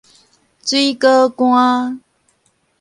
[0.65, 2.01] 水果乾